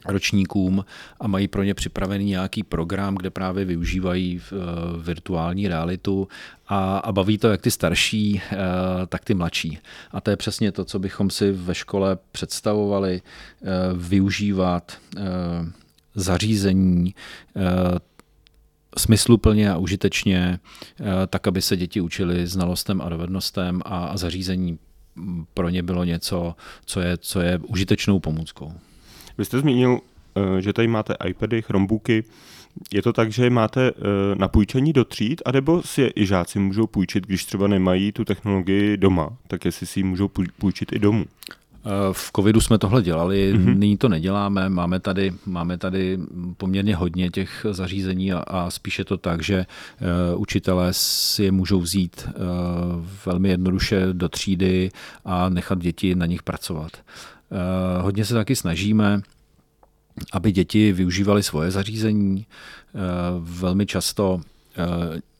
ročníkům 0.07 0.85
a 1.19 1.27
mají 1.27 1.47
pro 1.47 1.63
ně 1.63 1.73
připravený 1.73 2.25
nějaký 2.25 2.63
program, 2.63 3.15
kde 3.15 3.29
právě 3.29 3.65
využívají 3.65 4.41
eh, 4.41 4.55
virtuální 5.01 5.67
realitu 5.67 6.27
a, 6.67 6.97
a 6.97 7.11
baví 7.11 7.37
to 7.37 7.47
jak 7.47 7.61
ty 7.61 7.71
starší, 7.71 8.41
tak 9.09 9.25
ty 9.25 9.33
mladší. 9.33 9.79
A 10.11 10.21
to 10.21 10.29
je 10.29 10.37
přesně 10.37 10.71
to, 10.71 10.85
co 10.85 10.99
bychom 10.99 11.29
si 11.29 11.51
ve 11.51 11.75
škole 11.75 12.17
představovali, 12.31 13.21
využívat 13.95 14.97
zařízení 16.15 17.13
smysluplně 18.97 19.71
a 19.71 19.77
užitečně, 19.77 20.59
eh, 20.99 21.03
tak 21.27 21.47
aby 21.47 21.61
se 21.61 21.77
děti 21.77 22.01
učili 22.01 22.47
znalostem 22.47 23.01
a 23.01 23.09
dovednostem 23.09 23.81
a, 23.85 24.17
zařízení 24.17 24.79
pro 25.53 25.69
ně 25.69 25.83
bylo 25.83 26.03
něco, 26.03 26.55
co 26.85 27.01
je, 27.01 27.17
co 27.17 27.41
je 27.41 27.57
užitečnou 27.57 28.19
pomůckou. 28.19 28.73
Vy 29.37 29.45
jste 29.45 29.59
zmínil, 29.59 29.99
eh, 30.35 30.61
že 30.61 30.73
tady 30.73 30.87
máte 30.87 31.15
iPady, 31.27 31.61
Chromebooky. 31.61 32.23
Je 32.93 33.01
to 33.01 33.13
tak, 33.13 33.31
že 33.31 33.49
máte 33.49 33.87
eh, 33.89 33.91
na 34.35 34.47
půjčení 34.47 34.93
do 34.93 35.05
tříd, 35.05 35.41
anebo 35.45 35.81
si 35.83 36.01
je 36.01 36.11
i 36.15 36.25
žáci 36.25 36.59
můžou 36.59 36.87
půjčit, 36.87 37.27
když 37.27 37.45
třeba 37.45 37.67
nemají 37.67 38.11
tu 38.11 38.25
technologii 38.25 38.97
doma, 38.97 39.29
tak 39.47 39.65
jestli 39.65 39.87
si 39.87 39.99
ji 39.99 40.03
můžou 40.03 40.29
půjčit 40.57 40.93
i 40.93 40.99
domů? 40.99 41.25
Eh, 41.87 42.13
v 42.13 42.31
covidu 42.35 42.61
jsme 42.61 42.77
tohle 42.77 43.01
dělali, 43.03 43.53
mm-hmm. 43.53 43.77
nyní 43.77 43.97
to 43.97 44.09
neděláme, 44.09 44.69
máme 44.69 44.99
tady, 44.99 45.33
máme 45.45 45.77
tady 45.77 46.19
poměrně 46.57 46.95
hodně 46.95 47.29
těch 47.29 47.65
zařízení 47.71 48.33
a, 48.33 48.39
a 48.39 48.69
spíše 48.69 49.03
to 49.03 49.17
tak, 49.17 49.43
že 49.43 49.65
uh, 50.35 50.41
učitelé 50.41 50.87
si 50.91 51.43
je 51.43 51.51
můžou 51.51 51.79
vzít 51.79 52.27
uh, 52.27 52.33
velmi 53.25 53.49
jednoduše 53.49 54.07
do 54.11 54.29
třídy 54.29 54.91
a 55.25 55.49
nechat 55.49 55.79
děti 55.79 56.15
na 56.15 56.25
nich 56.25 56.43
pracovat. 56.43 56.91
Uh, 57.51 58.03
hodně 58.03 58.25
se 58.25 58.33
taky 58.33 58.55
snažíme, 58.55 59.21
aby 60.31 60.51
děti 60.51 60.93
využívaly 60.93 61.43
svoje 61.43 61.71
zařízení. 61.71 62.45
Uh, 62.93 63.01
velmi 63.39 63.85
často 63.85 64.33
uh, 64.33 64.41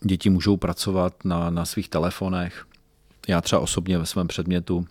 děti 0.02 0.30
můžou 0.30 0.58
pracovat 0.58 1.14
na, 1.26 1.50
na 1.50 1.66
svých 1.66 1.90
telefonech. 1.90 2.66
Já 3.28 3.42
třeba 3.42 3.62
osobně 3.62 3.98
ve 3.98 4.06
svém 4.06 4.28
předmětu 4.28 4.88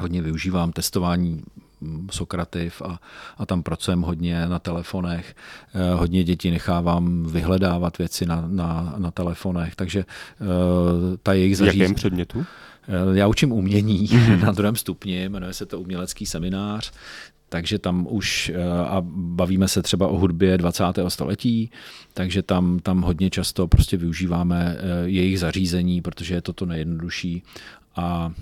hodně 0.00 0.22
využívám 0.22 0.72
testování 0.72 1.42
mm, 1.80 2.08
Sokrativ 2.10 2.82
a, 2.82 3.00
a 3.38 3.46
tam 3.46 3.62
pracujeme 3.62 4.06
hodně 4.06 4.46
na 4.46 4.58
telefonech. 4.58 5.36
Eh, 5.74 5.94
hodně 5.94 6.24
dětí 6.24 6.50
nechávám 6.50 7.24
vyhledávat 7.26 7.98
věci 7.98 8.26
na, 8.26 8.44
na, 8.46 8.94
na 8.96 9.10
telefonech, 9.10 9.76
takže 9.76 10.00
eh, 10.00 10.44
ta 11.22 11.32
jejich 11.32 11.56
zařízení... 11.56 11.78
V 11.78 11.82
jakém 11.82 11.94
předmětu? 11.94 12.46
Eh, 12.90 13.18
já 13.18 13.26
učím 13.26 13.52
umění 13.52 14.06
mm-hmm. 14.06 14.40
na 14.44 14.52
druhém 14.52 14.76
stupni, 14.76 15.28
jmenuje 15.28 15.52
se 15.52 15.66
to 15.66 15.80
umělecký 15.80 16.26
seminář, 16.26 16.92
takže 17.48 17.78
tam 17.78 18.06
už 18.10 18.52
a 18.86 18.96
bavíme 19.14 19.68
se 19.68 19.82
třeba 19.82 20.08
o 20.08 20.18
hudbě 20.18 20.58
20. 20.58 20.84
století, 21.08 21.70
takže 22.14 22.42
tam, 22.42 22.78
tam 22.78 23.02
hodně 23.02 23.30
často 23.30 23.68
prostě 23.68 23.96
využíváme 23.96 24.76
jejich 25.04 25.40
zařízení, 25.40 26.02
protože 26.02 26.34
je 26.34 26.42
to 26.42 26.52
to 26.52 26.66
nejjednodušší 26.66 27.42
a 27.96 28.32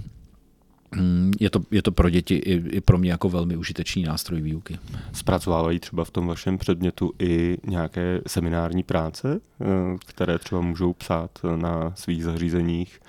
je 1.40 1.50
to, 1.50 1.60
je 1.70 1.82
to 1.82 1.92
pro 1.92 2.10
děti 2.10 2.34
i, 2.34 2.76
i 2.76 2.80
pro 2.80 2.98
mě 2.98 3.10
jako 3.10 3.28
velmi 3.28 3.56
užitečný 3.56 4.02
nástroj 4.02 4.40
výuky. 4.40 4.78
Zpracovávají 5.12 5.78
třeba 5.78 6.04
v 6.04 6.10
tom 6.10 6.26
vašem 6.26 6.58
předmětu 6.58 7.12
i 7.18 7.58
nějaké 7.66 8.20
seminární 8.26 8.82
práce, 8.82 9.40
eh, 9.60 9.64
které 10.06 10.38
třeba 10.38 10.60
můžou 10.60 10.92
psát 10.92 11.30
na 11.56 11.92
svých 11.94 12.24
zařízeních. 12.24 13.00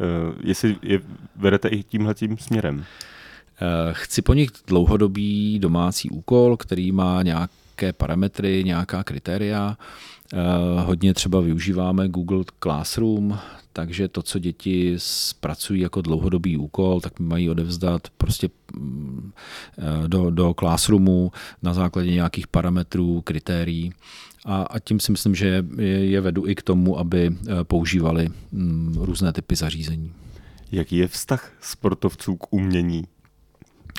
Eh, 0.00 0.34
jestli 0.44 0.76
je 0.82 1.00
vedete 1.36 1.68
i 1.68 1.82
tímhle 1.82 2.14
tím 2.14 2.38
směrem? 2.38 2.84
Eh, 3.60 3.92
chci 3.92 4.22
po 4.22 4.34
nich 4.34 4.50
dlouhodobý 4.66 5.58
domácí 5.58 6.10
úkol, 6.10 6.56
který 6.56 6.92
má 6.92 7.22
nějaké 7.82 7.92
parametry, 7.92 8.64
nějaká 8.64 9.04
kritéria. 9.04 9.76
Hodně 10.84 11.14
třeba 11.14 11.40
využíváme 11.40 12.08
Google 12.08 12.44
Classroom, 12.62 13.38
takže 13.72 14.08
to, 14.08 14.22
co 14.22 14.38
děti 14.38 14.94
zpracují 14.96 15.80
jako 15.80 16.02
dlouhodobý 16.02 16.56
úkol, 16.56 17.00
tak 17.00 17.20
mají 17.20 17.50
odevzdat 17.50 18.08
prostě 18.16 18.48
mm, 18.74 19.32
eh, 19.78 20.08
do, 20.08 20.30
do 20.30 20.54
classroomu 20.54 21.32
na 21.62 21.74
základě 21.74 22.10
nějakých 22.10 22.46
parametrů, 22.46 23.20
kritérií. 23.20 23.92
A, 24.44 24.62
a 24.62 24.78
tím 24.78 25.00
si 25.00 25.12
myslím, 25.12 25.34
že 25.34 25.64
je, 25.78 26.06
je 26.06 26.20
vedu 26.20 26.46
i 26.46 26.54
k 26.54 26.62
tomu, 26.62 26.98
aby 26.98 27.30
eh, 27.30 27.64
používali 27.64 28.28
mm, 28.52 28.96
různé 29.00 29.32
typy 29.32 29.56
zařízení. 29.56 30.12
Jaký 30.72 30.96
je 30.96 31.08
vztah 31.08 31.52
sportovců 31.60 32.36
k 32.36 32.52
umění? 32.52 33.04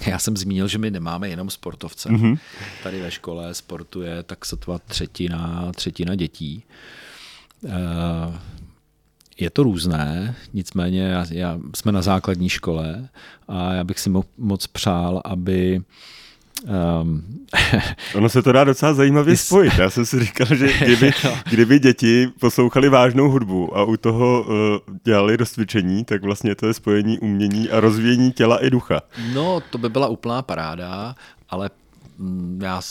Já 0.07 0.19
jsem 0.19 0.37
zmínil, 0.37 0.67
že 0.67 0.77
my 0.77 0.91
nemáme 0.91 1.29
jenom 1.29 1.49
sportovce. 1.49 2.09
Mm-hmm. 2.09 2.39
Tady 2.83 3.01
ve 3.01 3.11
škole 3.11 3.53
sportuje 3.53 4.23
tak 4.23 4.45
sotva 4.45 4.79
třetina, 4.79 5.71
třetina 5.75 6.15
dětí. 6.15 6.63
Eh, 7.65 8.39
je 9.39 9.49
to 9.49 9.63
různé, 9.63 10.35
nicméně 10.53 11.01
já, 11.01 11.25
já, 11.31 11.59
jsme 11.75 11.91
na 11.91 12.01
základní 12.01 12.49
škole 12.49 13.09
a 13.47 13.73
já 13.73 13.83
bych 13.83 13.99
si 13.99 14.09
mo, 14.09 14.23
moc 14.37 14.67
přál, 14.67 15.21
aby 15.25 15.81
Um, 16.63 17.23
ono 18.15 18.29
se 18.29 18.41
to 18.41 18.51
dá 18.51 18.63
docela 18.63 18.93
zajímavě 18.93 19.37
spojit. 19.37 19.73
Já 19.77 19.89
jsem 19.89 20.05
si 20.05 20.19
říkal, 20.19 20.47
že 20.47 20.73
kdyby, 20.85 21.11
kdyby 21.49 21.79
děti 21.79 22.27
poslouchali 22.39 22.89
vážnou 22.89 23.29
hudbu 23.29 23.77
a 23.77 23.83
u 23.83 23.97
toho 23.97 24.41
uh, 24.41 24.95
dělali 25.05 25.37
rozcvičení, 25.37 26.05
tak 26.05 26.23
vlastně 26.23 26.55
to 26.55 26.67
je 26.67 26.73
spojení 26.73 27.19
umění 27.19 27.69
a 27.69 27.79
rozvíjení 27.79 28.31
těla 28.31 28.65
i 28.65 28.69
ducha. 28.69 29.01
No, 29.33 29.61
to 29.69 29.77
by 29.77 29.89
byla 29.89 30.07
úplná 30.07 30.41
paráda, 30.41 31.15
ale 31.49 31.69
mm, 32.17 32.59
já 32.63 32.81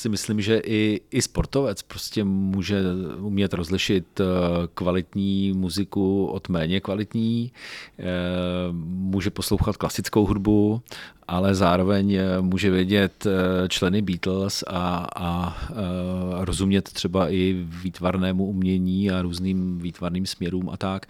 si 0.00 0.08
myslím, 0.08 0.40
že 0.40 0.58
i, 0.64 1.00
i 1.10 1.22
sportovec 1.22 1.82
prostě 1.82 2.24
může 2.24 2.82
umět 3.18 3.54
rozlišit 3.54 4.20
eh, 4.20 4.24
kvalitní 4.74 5.52
muziku 5.52 6.26
od 6.26 6.48
méně 6.48 6.80
kvalitní, 6.80 7.52
eh, 7.98 8.04
může 8.72 9.30
poslouchat 9.30 9.76
klasickou 9.76 10.26
hudbu, 10.26 10.82
ale 11.28 11.54
zároveň 11.54 12.12
eh, 12.14 12.40
může 12.40 12.70
vědět 12.70 13.26
členy 13.68 14.02
Beatles 14.02 14.64
a, 14.66 15.06
a, 15.16 15.56
a 16.36 16.44
rozumět 16.44 16.82
třeba 16.82 17.30
i 17.30 17.66
výtvarnému 17.84 18.46
umění 18.46 19.10
a 19.10 19.22
různým 19.22 19.78
výtvarným 19.78 20.26
směrům 20.26 20.68
a 20.70 20.76
tak 20.76 21.06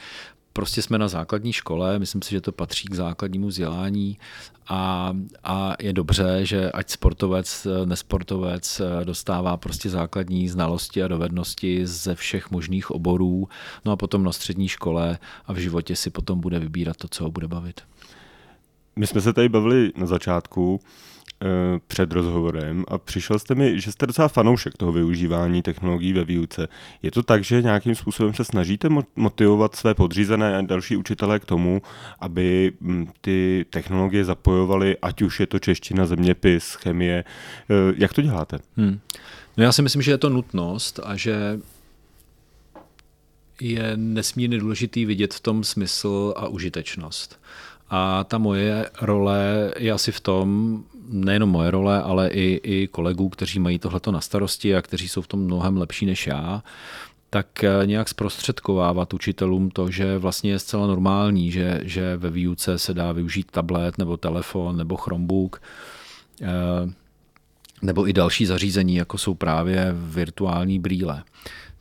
prostě 0.60 0.82
jsme 0.82 0.98
na 0.98 1.08
základní 1.08 1.52
škole, 1.52 1.98
myslím 1.98 2.22
si, 2.22 2.30
že 2.30 2.40
to 2.40 2.52
patří 2.52 2.88
k 2.88 2.94
základnímu 2.94 3.48
vzdělání 3.48 4.18
a, 4.68 5.12
a 5.44 5.74
je 5.80 5.92
dobře, 5.92 6.40
že 6.42 6.70
ať 6.72 6.90
sportovec, 6.90 7.66
nesportovec 7.84 8.82
dostává 9.04 9.56
prostě 9.56 9.90
základní 9.90 10.48
znalosti 10.48 11.02
a 11.02 11.08
dovednosti 11.08 11.86
ze 11.86 12.14
všech 12.14 12.50
možných 12.50 12.90
oborů, 12.90 13.48
no 13.84 13.92
a 13.92 13.96
potom 13.96 14.24
na 14.24 14.32
střední 14.32 14.68
škole 14.68 15.18
a 15.46 15.52
v 15.52 15.56
životě 15.56 15.96
si 15.96 16.10
potom 16.10 16.40
bude 16.40 16.58
vybírat 16.58 16.96
to, 16.96 17.08
co 17.08 17.24
ho 17.24 17.30
bude 17.30 17.48
bavit. 17.48 17.80
My 18.96 19.06
jsme 19.06 19.20
se 19.20 19.32
tady 19.32 19.48
bavili 19.48 19.92
na 19.96 20.06
začátku 20.06 20.80
Eh, 20.80 21.19
před 21.86 22.12
rozhovorem 22.12 22.84
a 22.88 22.98
přišel 22.98 23.38
jste 23.38 23.54
mi, 23.54 23.80
že 23.80 23.92
jste 23.92 24.06
docela 24.06 24.28
fanoušek 24.28 24.76
toho 24.76 24.92
využívání 24.92 25.62
technologií 25.62 26.12
ve 26.12 26.24
výuce. 26.24 26.68
Je 27.02 27.10
to 27.10 27.22
tak, 27.22 27.44
že 27.44 27.62
nějakým 27.62 27.94
způsobem 27.94 28.34
se 28.34 28.44
snažíte 28.44 28.88
motivovat 29.16 29.76
své 29.76 29.94
podřízené 29.94 30.58
a 30.58 30.62
další 30.62 30.96
učitele 30.96 31.38
k 31.38 31.44
tomu, 31.44 31.82
aby 32.20 32.72
hm, 32.80 33.06
ty 33.20 33.66
technologie 33.70 34.24
zapojovali, 34.24 34.96
ať 35.02 35.22
už 35.22 35.40
je 35.40 35.46
to 35.46 35.58
čeština, 35.58 36.06
zeměpis, 36.06 36.74
chemie. 36.74 37.24
Eh, 37.70 37.94
jak 37.96 38.12
to 38.12 38.22
děláte? 38.22 38.58
Hmm. 38.76 39.00
No 39.56 39.64
já 39.64 39.72
si 39.72 39.82
myslím, 39.82 40.02
že 40.02 40.10
je 40.10 40.18
to 40.18 40.28
nutnost 40.28 41.00
a 41.02 41.16
že 41.16 41.60
je 43.60 43.92
nesmírně 43.96 44.58
důležitý 44.58 45.04
vidět 45.04 45.34
v 45.34 45.40
tom 45.40 45.64
smysl 45.64 46.34
a 46.36 46.48
užitečnost. 46.48 47.40
A 47.90 48.24
ta 48.24 48.38
moje 48.38 48.90
role 49.00 49.72
je 49.78 49.92
asi 49.92 50.12
v 50.12 50.20
tom, 50.20 50.78
nejenom 51.10 51.48
moje 51.48 51.70
role, 51.70 52.02
ale 52.02 52.28
i, 52.28 52.60
i 52.62 52.88
kolegů, 52.88 53.28
kteří 53.28 53.58
mají 53.58 53.78
tohleto 53.78 54.12
na 54.12 54.20
starosti 54.20 54.76
a 54.76 54.82
kteří 54.82 55.08
jsou 55.08 55.22
v 55.22 55.26
tom 55.26 55.40
mnohem 55.40 55.76
lepší 55.76 56.06
než 56.06 56.26
já, 56.26 56.62
tak 57.30 57.64
eh, 57.64 57.86
nějak 57.86 58.08
zprostředkovávat 58.08 59.14
učitelům 59.14 59.70
to, 59.70 59.90
že 59.90 60.18
vlastně 60.18 60.50
je 60.50 60.58
zcela 60.58 60.86
normální, 60.86 61.50
že, 61.50 61.80
že 61.82 62.16
ve 62.16 62.30
výuce 62.30 62.78
se 62.78 62.94
dá 62.94 63.12
využít 63.12 63.50
tablet 63.50 63.98
nebo 63.98 64.16
telefon 64.16 64.76
nebo 64.76 64.96
Chromebook 64.96 65.62
eh, 66.42 66.46
nebo 67.82 68.08
i 68.08 68.12
další 68.12 68.46
zařízení, 68.46 68.94
jako 68.94 69.18
jsou 69.18 69.34
právě 69.34 69.94
virtuální 69.94 70.78
brýle. 70.78 71.22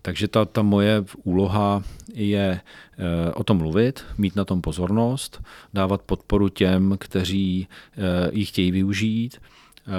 Takže 0.09 0.27
ta, 0.27 0.45
ta 0.45 0.61
moje 0.65 1.05
úloha 1.23 1.83
je 2.13 2.61
eh, 2.61 3.31
o 3.33 3.43
tom 3.43 3.57
mluvit, 3.57 4.05
mít 4.17 4.35
na 4.35 4.45
tom 4.45 4.61
pozornost, 4.61 5.41
dávat 5.73 6.01
podporu 6.01 6.49
těm, 6.49 6.97
kteří 6.99 7.67
eh, 7.67 8.29
ji 8.33 8.45
chtějí 8.45 8.71
využít, 8.71 9.37
eh, 9.37 9.91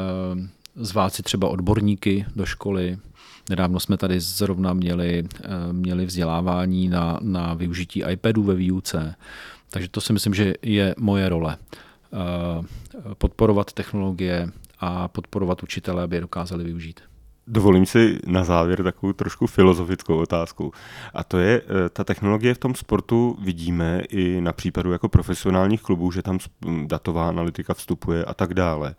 zvát 0.74 1.14
si 1.14 1.22
třeba 1.22 1.48
odborníky 1.48 2.26
do 2.36 2.46
školy. 2.46 2.98
Nedávno 3.50 3.80
jsme 3.80 3.96
tady 3.96 4.20
zrovna 4.20 4.72
měli, 4.72 5.24
měli 5.72 6.06
vzdělávání 6.06 6.88
na, 6.88 7.18
na 7.22 7.54
využití 7.54 8.02
iPadů 8.10 8.42
ve 8.42 8.54
výuce. 8.54 9.14
Takže 9.70 9.88
to 9.88 10.00
si 10.00 10.12
myslím, 10.12 10.34
že 10.34 10.54
je 10.62 10.94
moje 10.98 11.28
role. 11.28 11.56
Podporovat 13.18 13.72
technologie 13.72 14.48
a 14.80 15.08
podporovat 15.08 15.62
učitele, 15.62 16.02
aby 16.02 16.16
je 16.16 16.20
dokázali 16.20 16.64
využít. 16.64 17.09
Dovolím 17.46 17.86
si 17.86 18.18
na 18.26 18.44
závěr 18.44 18.82
takovou 18.82 19.12
trošku 19.12 19.46
filozofickou 19.46 20.16
otázku. 20.16 20.72
A 21.14 21.24
to 21.24 21.38
je, 21.38 21.62
eh, 21.62 21.88
ta 21.88 22.04
technologie 22.04 22.54
v 22.54 22.58
tom 22.58 22.74
sportu 22.74 23.36
vidíme 23.40 24.00
i 24.08 24.40
na 24.40 24.52
případu 24.52 24.92
jako 24.92 25.08
profesionálních 25.08 25.82
klubů, 25.82 26.10
že 26.10 26.22
tam 26.22 26.38
datová 26.86 27.28
analytika 27.28 27.74
vstupuje 27.74 28.24
a 28.24 28.34
tak 28.34 28.54
dále. 28.54 28.94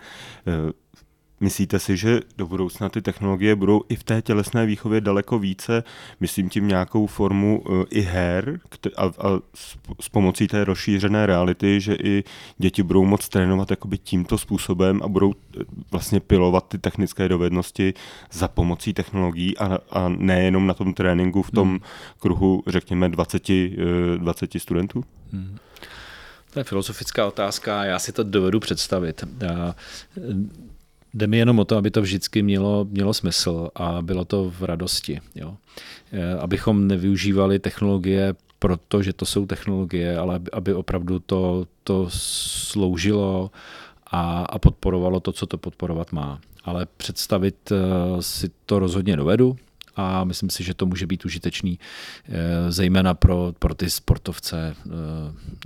Eh, 1.41 1.43
Myslíte 1.43 1.79
si, 1.79 1.97
že 1.97 2.19
do 2.37 2.47
budoucna 2.47 2.89
ty 2.89 3.01
technologie 3.01 3.55
budou 3.55 3.81
i 3.89 3.95
v 3.95 4.03
té 4.03 4.21
tělesné 4.21 4.65
výchově 4.65 5.01
daleko 5.01 5.39
více, 5.39 5.83
myslím 6.19 6.49
tím 6.49 6.67
nějakou 6.67 7.07
formu 7.07 7.61
uh, 7.61 7.83
i 7.89 8.01
her 8.01 8.59
a, 8.97 9.03
a 9.03 9.39
s, 9.99 10.09
pomocí 10.09 10.47
té 10.47 10.63
rozšířené 10.63 11.25
reality, 11.25 11.81
že 11.81 11.95
i 11.95 12.23
děti 12.57 12.83
budou 12.83 13.05
moct 13.05 13.29
trénovat 13.29 13.71
jakoby 13.71 13.97
tímto 13.97 14.37
způsobem 14.37 15.01
a 15.03 15.07
budou 15.07 15.33
eh, 15.33 15.63
vlastně 15.91 16.19
pilovat 16.19 16.67
ty 16.67 16.77
technické 16.77 17.29
dovednosti 17.29 17.93
za 18.31 18.47
pomocí 18.47 18.93
technologií 18.93 19.57
a, 19.57 19.79
a 19.91 20.09
nejenom 20.09 20.67
na 20.67 20.73
tom 20.73 20.93
tréninku 20.93 21.43
v 21.43 21.51
tom 21.51 21.69
hmm. 21.69 21.79
kruhu, 22.19 22.63
řekněme, 22.67 23.09
20, 23.09 23.43
20 24.17 24.51
studentů? 24.57 25.03
Hmm. 25.31 25.57
To 26.53 26.59
je 26.59 26.63
filozofická 26.63 27.27
otázka, 27.27 27.83
já 27.85 27.99
si 27.99 28.11
to 28.11 28.23
dovedu 28.23 28.59
představit. 28.59 29.23
Jde 31.13 31.27
mi 31.27 31.37
jenom 31.37 31.59
o 31.59 31.65
to, 31.65 31.77
aby 31.77 31.91
to 31.91 32.01
vždycky 32.01 32.41
mělo, 32.41 32.87
mělo 32.89 33.13
smysl 33.13 33.69
a 33.75 34.01
bylo 34.01 34.25
to 34.25 34.49
v 34.59 34.63
radosti. 34.63 35.19
Jo. 35.35 35.57
E, 36.11 36.37
abychom 36.39 36.87
nevyužívali 36.87 37.59
technologie 37.59 38.33
proto, 38.59 39.03
že 39.03 39.13
to 39.13 39.25
jsou 39.25 39.45
technologie, 39.45 40.17
ale 40.17 40.39
aby 40.53 40.73
opravdu 40.73 41.19
to, 41.19 41.65
to 41.83 42.05
sloužilo 42.09 43.51
a, 44.07 44.43
a 44.43 44.59
podporovalo 44.59 45.19
to, 45.19 45.31
co 45.31 45.45
to 45.45 45.57
podporovat 45.57 46.11
má. 46.11 46.39
Ale 46.63 46.87
představit 46.97 47.71
e, 47.71 47.75
si 48.21 48.49
to 48.65 48.79
rozhodně 48.79 49.15
dovedu 49.15 49.55
a 49.95 50.23
myslím 50.23 50.49
si, 50.49 50.63
že 50.63 50.73
to 50.73 50.85
může 50.85 51.07
být 51.07 51.25
užitečný 51.25 51.79
e, 51.79 52.71
zejména 52.71 53.13
pro, 53.13 53.53
pro 53.59 53.75
ty 53.75 53.89
sportovce 53.89 54.75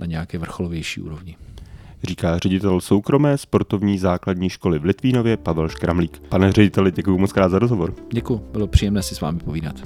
na 0.00 0.06
nějaké 0.06 0.38
vrcholovější 0.38 1.00
úrovni 1.00 1.36
říká 2.06 2.38
ředitel 2.38 2.80
soukromé 2.80 3.38
sportovní 3.38 3.98
základní 3.98 4.50
školy 4.50 4.78
v 4.78 4.84
Litvínově 4.84 5.36
Pavel 5.36 5.68
Škramlík. 5.68 6.22
Pane 6.28 6.52
řediteli, 6.52 6.92
děkuji 6.92 7.18
moc 7.18 7.32
krát 7.32 7.48
za 7.48 7.58
rozhovor. 7.58 7.94
Děkuji, 8.12 8.40
bylo 8.52 8.66
příjemné 8.66 9.02
si 9.02 9.14
s 9.14 9.20
vámi 9.20 9.38
povídat. 9.38 9.76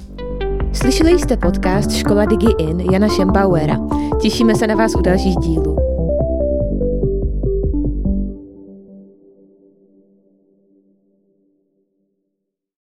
Slyšeli 0.73 1.19
jste 1.19 1.37
podcast 1.37 1.91
Škola 1.91 2.25
Digi 2.25 2.47
In 2.57 2.79
Jana 2.79 3.07
Šembauera. 3.07 3.77
Těšíme 4.21 4.55
se 4.55 4.67
na 4.67 4.75
vás 4.75 4.95
u 4.95 5.01
dalších 5.01 5.35
dílů. 5.35 5.90